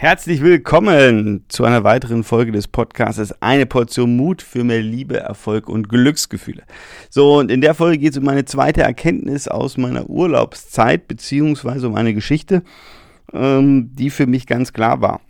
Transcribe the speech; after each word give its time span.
Herzlich 0.00 0.42
willkommen 0.42 1.44
zu 1.48 1.64
einer 1.64 1.82
weiteren 1.82 2.22
Folge 2.22 2.52
des 2.52 2.68
Podcasts 2.68 3.34
Eine 3.42 3.66
Portion 3.66 4.16
Mut 4.16 4.42
für 4.42 4.62
mehr 4.62 4.80
Liebe, 4.80 5.18
Erfolg 5.18 5.68
und 5.68 5.88
Glücksgefühle. 5.88 6.62
So, 7.10 7.38
und 7.38 7.50
in 7.50 7.60
der 7.60 7.74
Folge 7.74 7.98
geht 7.98 8.12
es 8.12 8.18
um 8.18 8.24
meine 8.24 8.44
zweite 8.44 8.82
Erkenntnis 8.82 9.48
aus 9.48 9.76
meiner 9.76 10.08
Urlaubszeit, 10.08 11.08
beziehungsweise 11.08 11.88
um 11.88 11.96
eine 11.96 12.14
Geschichte, 12.14 12.62
ähm, 13.32 13.90
die 13.92 14.10
für 14.10 14.28
mich 14.28 14.46
ganz 14.46 14.72
klar 14.72 15.00
war. 15.00 15.20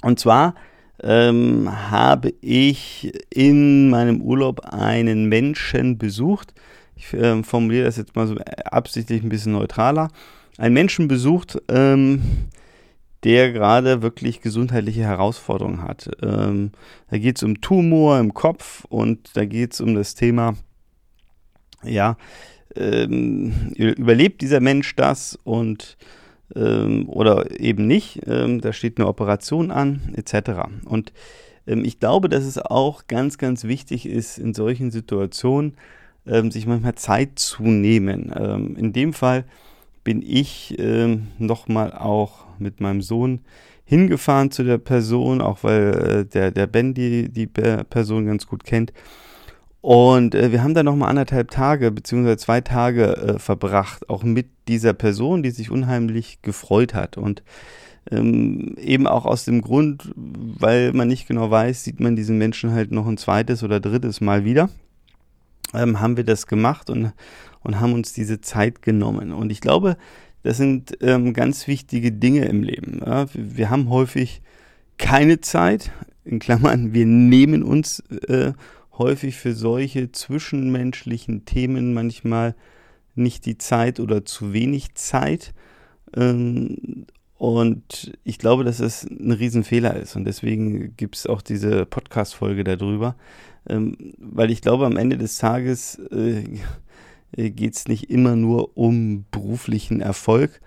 Und 0.00 0.18
zwar 0.18 0.54
ähm, 1.02 1.68
habe 1.90 2.32
ich 2.40 3.12
in 3.28 3.90
meinem 3.90 4.22
Urlaub 4.22 4.60
einen 4.72 5.26
Menschen 5.26 5.98
besucht. 5.98 6.54
Ich 6.96 7.12
äh, 7.12 7.42
formuliere 7.42 7.84
das 7.84 7.98
jetzt 7.98 8.16
mal 8.16 8.26
so 8.26 8.36
absichtlich 8.64 9.22
ein 9.22 9.28
bisschen 9.28 9.52
neutraler. 9.52 10.08
Einen 10.56 10.72
Menschen 10.72 11.08
besucht, 11.08 11.60
ähm, 11.68 12.22
der 13.24 13.52
gerade 13.52 14.02
wirklich 14.02 14.40
gesundheitliche 14.40 15.02
Herausforderungen 15.02 15.82
hat. 15.82 16.10
Ähm, 16.22 16.72
da 17.10 17.18
geht 17.18 17.36
es 17.36 17.42
um 17.42 17.60
Tumor 17.60 18.18
im 18.18 18.34
Kopf 18.34 18.84
und 18.88 19.36
da 19.36 19.44
geht 19.44 19.74
es 19.74 19.80
um 19.80 19.94
das 19.94 20.14
Thema, 20.14 20.54
ja, 21.84 22.16
ähm, 22.74 23.72
überlebt 23.76 24.40
dieser 24.40 24.60
Mensch 24.60 24.96
das 24.96 25.38
und 25.44 25.96
ähm, 26.56 27.08
oder 27.08 27.60
eben 27.60 27.86
nicht. 27.86 28.20
Ähm, 28.26 28.60
da 28.60 28.72
steht 28.72 28.98
eine 28.98 29.08
Operation 29.08 29.70
an, 29.70 30.14
etc. 30.16 30.68
Und 30.84 31.12
ähm, 31.66 31.84
ich 31.84 32.00
glaube, 32.00 32.28
dass 32.28 32.44
es 32.44 32.58
auch 32.58 33.06
ganz, 33.06 33.38
ganz 33.38 33.64
wichtig 33.64 34.06
ist, 34.06 34.38
in 34.38 34.54
solchen 34.54 34.90
Situationen 34.90 35.76
ähm, 36.26 36.50
sich 36.50 36.66
manchmal 36.66 36.94
Zeit 36.94 37.38
zu 37.38 37.62
nehmen. 37.64 38.30
in 38.76 38.92
dem 38.92 39.12
Fall 39.12 39.44
bin 40.04 40.22
ich 40.22 40.76
ähm, 40.78 41.28
nochmal 41.38 41.92
auch 41.92 42.44
mit 42.58 42.80
meinem 42.80 43.02
Sohn 43.02 43.40
hingefahren 43.84 44.50
zu 44.50 44.64
der 44.64 44.78
Person, 44.78 45.40
auch 45.40 45.64
weil 45.64 45.92
äh, 45.92 46.24
der, 46.24 46.50
der 46.50 46.66
Ben 46.66 46.94
die, 46.94 47.28
die 47.28 47.46
Person 47.46 48.26
ganz 48.26 48.46
gut 48.46 48.64
kennt. 48.64 48.92
Und 49.82 50.34
äh, 50.34 50.52
wir 50.52 50.62
haben 50.62 50.74
da 50.74 50.82
nochmal 50.82 51.10
anderthalb 51.10 51.50
Tage 51.50 51.90
beziehungsweise 51.90 52.36
zwei 52.36 52.60
Tage 52.60 53.16
äh, 53.16 53.38
verbracht, 53.38 54.08
auch 54.08 54.22
mit 54.22 54.46
dieser 54.68 54.92
Person, 54.92 55.42
die 55.42 55.50
sich 55.50 55.70
unheimlich 55.70 56.40
gefreut 56.40 56.94
hat. 56.94 57.18
Und 57.18 57.42
ähm, 58.10 58.76
eben 58.78 59.06
auch 59.06 59.26
aus 59.26 59.44
dem 59.44 59.60
Grund, 59.60 60.12
weil 60.16 60.92
man 60.92 61.08
nicht 61.08 61.26
genau 61.26 61.50
weiß, 61.50 61.84
sieht 61.84 62.00
man 62.00 62.16
diesen 62.16 62.38
Menschen 62.38 62.72
halt 62.72 62.92
noch 62.92 63.06
ein 63.06 63.16
zweites 63.16 63.62
oder 63.62 63.80
drittes 63.80 64.20
Mal 64.20 64.44
wieder, 64.44 64.70
ähm, 65.74 66.00
haben 66.00 66.16
wir 66.16 66.24
das 66.24 66.46
gemacht 66.46 66.90
und, 66.90 67.12
und 67.60 67.80
haben 67.80 67.92
uns 67.92 68.12
diese 68.12 68.40
Zeit 68.40 68.82
genommen. 68.82 69.32
Und 69.32 69.50
ich 69.50 69.60
glaube, 69.60 69.96
das 70.42 70.56
sind 70.56 70.96
ähm, 71.00 71.32
ganz 71.34 71.66
wichtige 71.68 72.12
Dinge 72.12 72.46
im 72.46 72.62
Leben. 72.62 73.00
Ja? 73.04 73.26
Wir 73.34 73.70
haben 73.70 73.88
häufig 73.90 74.42
keine 74.98 75.40
Zeit, 75.40 75.90
in 76.24 76.38
Klammern, 76.38 76.92
wir 76.92 77.06
nehmen 77.06 77.62
uns 77.62 78.00
äh, 78.28 78.52
häufig 78.98 79.36
für 79.36 79.54
solche 79.54 80.12
zwischenmenschlichen 80.12 81.44
Themen 81.44 81.94
manchmal 81.94 82.54
nicht 83.14 83.46
die 83.46 83.58
Zeit 83.58 84.00
oder 84.00 84.24
zu 84.24 84.52
wenig 84.52 84.94
Zeit. 84.94 85.52
Ähm, 86.14 87.06
und 87.42 88.12
ich 88.22 88.38
glaube, 88.38 88.62
dass 88.62 88.78
es 88.78 89.02
ein 89.02 89.32
Riesenfehler 89.32 89.96
ist. 89.96 90.14
Und 90.14 90.26
deswegen 90.26 90.96
gibt 90.96 91.16
es 91.16 91.26
auch 91.26 91.42
diese 91.42 91.86
Podcast-Folge 91.86 92.62
darüber. 92.62 93.16
Ähm, 93.68 93.96
weil 94.18 94.52
ich 94.52 94.60
glaube, 94.60 94.86
am 94.86 94.96
Ende 94.96 95.18
des 95.18 95.38
Tages 95.38 95.98
äh, 96.12 96.44
geht 97.50 97.74
es 97.74 97.88
nicht 97.88 98.10
immer 98.10 98.36
nur 98.36 98.76
um 98.78 99.24
beruflichen 99.32 100.00
Erfolg, 100.00 100.60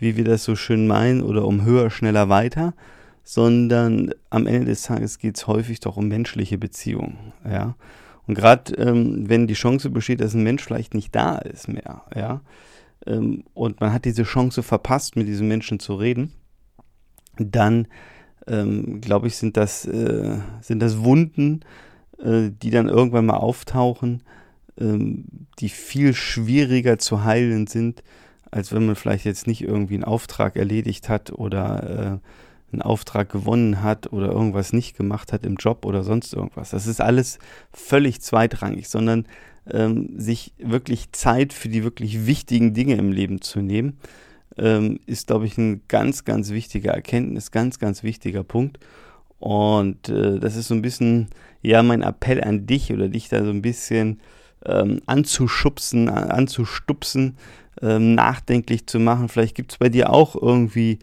wie 0.00 0.16
wir 0.16 0.24
das 0.24 0.42
so 0.42 0.56
schön 0.56 0.88
meinen, 0.88 1.22
oder 1.22 1.44
um 1.44 1.64
höher, 1.64 1.90
schneller, 1.90 2.28
weiter, 2.28 2.74
sondern 3.22 4.12
am 4.28 4.48
Ende 4.48 4.64
des 4.64 4.82
Tages 4.82 5.20
geht 5.20 5.36
es 5.36 5.46
häufig 5.46 5.78
doch 5.78 5.96
um 5.96 6.08
menschliche 6.08 6.58
Beziehungen. 6.58 7.34
Ja? 7.48 7.76
Und 8.26 8.34
gerade 8.34 8.74
ähm, 8.74 9.28
wenn 9.28 9.46
die 9.46 9.54
Chance 9.54 9.90
besteht, 9.90 10.20
dass 10.20 10.34
ein 10.34 10.42
Mensch 10.42 10.64
vielleicht 10.64 10.92
nicht 10.92 11.14
da 11.14 11.38
ist 11.38 11.68
mehr, 11.68 12.02
ja, 12.12 12.40
ähm, 13.06 13.44
und 13.54 13.80
man 13.80 13.92
hat 13.92 14.04
diese 14.04 14.24
Chance 14.24 14.62
verpasst, 14.62 15.16
mit 15.16 15.26
diesem 15.28 15.48
Menschen 15.48 15.80
zu 15.80 15.94
reden, 15.94 16.32
dann 17.38 17.88
ähm, 18.46 19.00
glaube 19.00 19.26
ich, 19.26 19.36
sind 19.36 19.56
das, 19.56 19.84
äh, 19.86 20.38
sind 20.60 20.80
das 20.80 21.02
Wunden, 21.02 21.60
äh, 22.18 22.50
die 22.50 22.70
dann 22.70 22.88
irgendwann 22.88 23.26
mal 23.26 23.36
auftauchen, 23.36 24.22
ähm, 24.78 25.24
die 25.58 25.68
viel 25.68 26.14
schwieriger 26.14 26.98
zu 26.98 27.24
heilen 27.24 27.66
sind, 27.66 28.02
als 28.50 28.72
wenn 28.72 28.86
man 28.86 28.94
vielleicht 28.94 29.24
jetzt 29.24 29.46
nicht 29.46 29.62
irgendwie 29.62 29.94
einen 29.94 30.04
Auftrag 30.04 30.56
erledigt 30.56 31.08
hat 31.08 31.32
oder 31.32 32.20
äh, 32.22 32.72
einen 32.72 32.82
Auftrag 32.82 33.30
gewonnen 33.30 33.82
hat 33.82 34.12
oder 34.12 34.30
irgendwas 34.30 34.72
nicht 34.72 34.96
gemacht 34.96 35.32
hat 35.32 35.46
im 35.46 35.56
Job 35.56 35.84
oder 35.84 36.02
sonst 36.02 36.34
irgendwas. 36.34 36.70
Das 36.70 36.86
ist 36.86 37.00
alles 37.00 37.38
völlig 37.72 38.20
zweitrangig, 38.20 38.88
sondern 38.88 39.26
ähm, 39.70 40.10
sich 40.18 40.52
wirklich 40.58 41.12
Zeit 41.12 41.52
für 41.52 41.68
die 41.68 41.84
wirklich 41.84 42.26
wichtigen 42.26 42.74
Dinge 42.74 42.94
im 42.94 43.12
Leben 43.12 43.40
zu 43.40 43.60
nehmen, 43.60 43.98
ähm, 44.58 45.00
ist, 45.06 45.26
glaube 45.26 45.46
ich, 45.46 45.58
ein 45.58 45.82
ganz, 45.88 46.24
ganz 46.24 46.50
wichtiger 46.50 46.92
Erkenntnis, 46.92 47.50
ganz, 47.50 47.78
ganz 47.78 48.02
wichtiger 48.02 48.44
Punkt. 48.44 48.78
Und 49.38 50.08
äh, 50.08 50.38
das 50.38 50.56
ist 50.56 50.68
so 50.68 50.74
ein 50.74 50.82
bisschen, 50.82 51.28
ja, 51.62 51.82
mein 51.82 52.02
Appell 52.02 52.42
an 52.42 52.66
dich 52.66 52.92
oder 52.92 53.08
dich 53.08 53.28
da 53.28 53.44
so 53.44 53.50
ein 53.50 53.62
bisschen 53.62 54.20
ähm, 54.64 55.02
anzuschubsen, 55.06 56.08
anzustupsen, 56.08 57.36
ähm, 57.82 58.14
nachdenklich 58.14 58.86
zu 58.86 58.98
machen. 58.98 59.28
Vielleicht 59.28 59.54
gibt 59.54 59.72
es 59.72 59.78
bei 59.78 59.88
dir 59.88 60.10
auch 60.10 60.34
irgendwie 60.40 60.98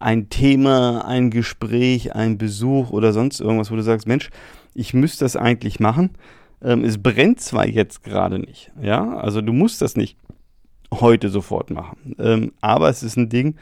ein 0.00 0.28
Thema, 0.28 1.04
ein 1.06 1.30
Gespräch, 1.30 2.14
ein 2.14 2.38
Besuch 2.38 2.90
oder 2.90 3.12
sonst 3.12 3.40
irgendwas, 3.40 3.70
wo 3.70 3.76
du 3.76 3.82
sagst, 3.82 4.06
Mensch, 4.06 4.30
ich 4.74 4.94
müsste 4.94 5.24
das 5.24 5.36
eigentlich 5.36 5.80
machen. 5.80 6.10
Ähm, 6.62 6.84
es 6.84 7.02
brennt 7.02 7.40
zwar 7.40 7.66
jetzt 7.66 8.02
gerade 8.02 8.38
nicht, 8.38 8.72
ja, 8.80 9.16
also 9.16 9.40
du 9.40 9.52
musst 9.52 9.80
das 9.80 9.96
nicht 9.96 10.18
heute 10.92 11.28
sofort 11.28 11.70
machen, 11.70 12.16
ähm, 12.18 12.52
aber 12.60 12.88
es 12.88 13.02
ist 13.02 13.16
ein 13.16 13.28
Ding, 13.28 13.56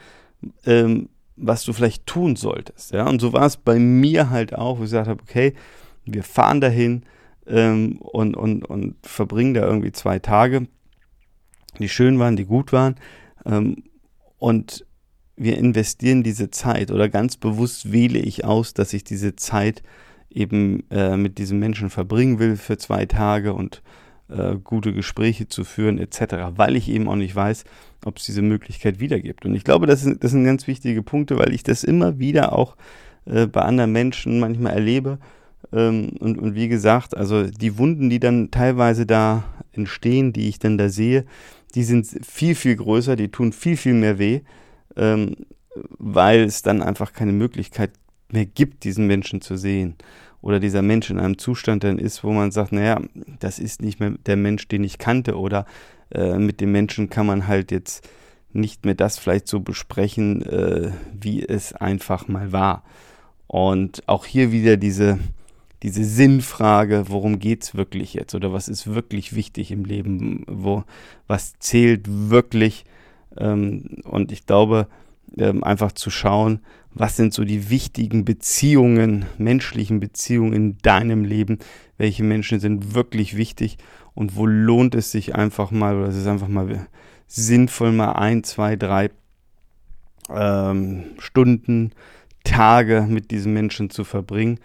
ähm, 0.65 1.09
was 1.35 1.63
du 1.63 1.73
vielleicht 1.73 2.05
tun 2.07 2.35
solltest, 2.35 2.93
ja. 2.93 3.07
Und 3.07 3.19
so 3.19 3.33
war 3.33 3.45
es 3.45 3.57
bei 3.57 3.77
mir 3.77 4.29
halt 4.29 4.55
auch, 4.55 4.79
wo 4.79 4.83
ich 4.83 4.89
gesagt 4.89 5.07
habe, 5.07 5.21
okay, 5.21 5.53
wir 6.05 6.23
fahren 6.23 6.61
dahin, 6.61 7.03
ähm, 7.47 7.97
und, 7.99 8.35
und, 8.35 8.65
und 8.65 8.95
verbringen 9.03 9.53
da 9.53 9.61
irgendwie 9.61 9.91
zwei 9.91 10.19
Tage, 10.19 10.67
die 11.79 11.89
schön 11.89 12.19
waren, 12.19 12.35
die 12.35 12.45
gut 12.45 12.73
waren. 12.73 12.95
Ähm, 13.45 13.83
und 14.37 14.85
wir 15.35 15.57
investieren 15.57 16.23
diese 16.23 16.51
Zeit 16.51 16.91
oder 16.91 17.09
ganz 17.09 17.37
bewusst 17.37 17.91
wähle 17.91 18.19
ich 18.19 18.43
aus, 18.43 18.73
dass 18.73 18.93
ich 18.93 19.03
diese 19.03 19.35
Zeit 19.35 19.83
eben 20.29 20.83
äh, 20.89 21.17
mit 21.17 21.37
diesem 21.37 21.59
Menschen 21.59 21.89
verbringen 21.89 22.39
will 22.39 22.57
für 22.57 22.77
zwei 22.77 23.05
Tage 23.05 23.53
und 23.53 23.81
äh, 24.29 24.55
gute 24.55 24.93
Gespräche 24.93 25.47
zu 25.47 25.63
führen 25.63 25.97
etc., 25.97 26.35
weil 26.55 26.75
ich 26.75 26.89
eben 26.89 27.07
auch 27.07 27.15
nicht 27.15 27.35
weiß, 27.35 27.63
ob 28.05 28.17
es 28.17 28.25
diese 28.25 28.41
Möglichkeit 28.41 28.99
wieder 28.99 29.19
gibt. 29.19 29.45
Und 29.45 29.55
ich 29.55 29.63
glaube, 29.63 29.87
das 29.87 30.01
sind, 30.01 30.23
das 30.23 30.31
sind 30.31 30.43
ganz 30.43 30.67
wichtige 30.67 31.01
Punkte, 31.01 31.37
weil 31.37 31.53
ich 31.53 31.63
das 31.63 31.83
immer 31.83 32.19
wieder 32.19 32.53
auch 32.53 32.75
äh, 33.25 33.47
bei 33.47 33.61
anderen 33.61 33.91
Menschen 33.91 34.39
manchmal 34.39 34.73
erlebe, 34.73 35.19
ähm, 35.73 36.11
und, 36.19 36.37
und 36.37 36.55
wie 36.55 36.67
gesagt, 36.67 37.15
also 37.15 37.43
die 37.43 37.77
Wunden, 37.77 38.09
die 38.09 38.19
dann 38.19 38.51
teilweise 38.51 39.05
da 39.05 39.43
entstehen, 39.73 40.33
die 40.33 40.47
ich 40.47 40.59
dann 40.59 40.77
da 40.77 40.89
sehe, 40.89 41.25
die 41.75 41.83
sind 41.83 42.07
viel, 42.25 42.55
viel 42.55 42.75
größer, 42.75 43.15
die 43.15 43.29
tun 43.29 43.51
viel, 43.51 43.77
viel 43.77 43.93
mehr 43.93 44.19
weh, 44.19 44.41
ähm, 44.95 45.35
weil 45.97 46.43
es 46.43 46.61
dann 46.61 46.81
einfach 46.81 47.13
keine 47.13 47.33
Möglichkeit 47.33 47.91
mehr 48.29 48.45
gibt, 48.45 48.83
diesen 48.83 49.07
Menschen 49.07 49.41
zu 49.41 49.57
sehen. 49.57 49.95
Oder 50.41 50.59
dieser 50.59 50.81
Mensch 50.81 51.09
in 51.09 51.19
einem 51.19 51.37
Zustand 51.37 51.83
dann 51.83 51.99
ist, 51.99 52.23
wo 52.23 52.31
man 52.31 52.51
sagt, 52.51 52.71
naja, 52.71 53.01
das 53.39 53.59
ist 53.59 53.81
nicht 53.81 53.99
mehr 53.99 54.11
der 54.25 54.37
Mensch, 54.37 54.67
den 54.67 54.83
ich 54.83 54.97
kannte. 54.97 55.37
Oder 55.37 55.65
äh, 56.11 56.37
mit 56.37 56.61
dem 56.61 56.71
Menschen 56.71 57.09
kann 57.09 57.25
man 57.25 57.47
halt 57.47 57.71
jetzt 57.71 58.07
nicht 58.53 58.85
mehr 58.85 58.95
das 58.95 59.17
vielleicht 59.17 59.47
so 59.47 59.59
besprechen, 59.59 60.41
äh, 60.43 60.91
wie 61.13 61.43
es 61.43 61.73
einfach 61.73 62.27
mal 62.27 62.51
war. 62.51 62.83
Und 63.47 64.07
auch 64.07 64.25
hier 64.25 64.51
wieder 64.51 64.77
diese, 64.77 65.19
diese 65.83 66.03
Sinnfrage, 66.03 67.05
worum 67.07 67.39
geht's 67.39 67.75
wirklich 67.75 68.13
jetzt 68.13 68.35
oder 68.35 68.51
was 68.51 68.67
ist 68.67 68.93
wirklich 68.93 69.35
wichtig 69.35 69.71
im 69.71 69.85
Leben, 69.85 70.43
wo 70.47 70.83
was 71.27 71.57
zählt 71.59 72.05
wirklich 72.07 72.85
ähm, 73.37 74.01
und 74.03 74.31
ich 74.31 74.45
glaube 74.45 74.87
ähm, 75.37 75.63
einfach 75.63 75.91
zu 75.91 76.09
schauen, 76.09 76.61
was 76.93 77.15
sind 77.15 77.33
so 77.33 77.43
die 77.43 77.69
wichtigen 77.69 78.25
Beziehungen, 78.25 79.25
menschlichen 79.37 79.99
Beziehungen 79.99 80.53
in 80.53 80.77
deinem 80.79 81.23
Leben, 81.23 81.59
welche 81.97 82.23
Menschen 82.23 82.59
sind 82.59 82.95
wirklich 82.95 83.37
wichtig 83.37 83.77
und 84.13 84.35
wo 84.35 84.45
lohnt 84.45 84.95
es 84.95 85.11
sich 85.11 85.35
einfach 85.35 85.71
mal 85.71 85.95
oder 85.95 86.07
es 86.07 86.15
ist 86.15 86.27
einfach 86.27 86.47
mal 86.47 86.87
sinnvoll 87.27 87.91
mal 87.91 88.13
ein, 88.13 88.43
zwei, 88.43 88.75
drei 88.75 89.11
ähm, 90.29 91.03
Stunden, 91.19 91.91
Tage 92.43 93.05
mit 93.09 93.29
diesen 93.31 93.53
Menschen 93.53 93.89
zu 93.89 94.05
verbringen. 94.05 94.59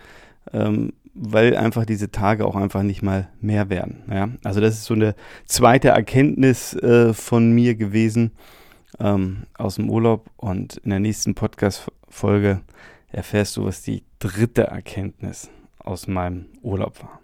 Ähm, 0.52 0.92
weil 1.14 1.56
einfach 1.56 1.84
diese 1.84 2.10
Tage 2.10 2.46
auch 2.46 2.56
einfach 2.56 2.82
nicht 2.82 3.02
mal 3.02 3.28
mehr 3.40 3.68
werden. 3.68 4.02
Ja? 4.10 4.30
Also 4.44 4.60
das 4.60 4.74
ist 4.74 4.84
so 4.84 4.94
eine 4.94 5.14
zweite 5.44 5.88
Erkenntnis 5.88 6.74
äh, 6.74 7.12
von 7.12 7.52
mir 7.52 7.74
gewesen 7.74 8.32
ähm, 8.98 9.46
aus 9.56 9.76
dem 9.76 9.90
Urlaub 9.90 10.30
und 10.36 10.76
in 10.78 10.90
der 10.90 11.00
nächsten 11.00 11.34
Podcast-Folge 11.34 12.60
erfährst 13.10 13.56
du, 13.56 13.64
was 13.64 13.82
die 13.82 14.04
dritte 14.18 14.64
Erkenntnis 14.64 15.50
aus 15.78 16.06
meinem 16.06 16.46
Urlaub 16.62 17.02
war. 17.02 17.20